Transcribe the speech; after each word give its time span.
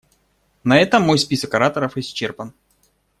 На 0.63 0.79
этом 0.79 1.03
мой 1.03 1.19
список 1.19 1.53
ораторов 1.53 1.95
исчерпан. 1.95 2.53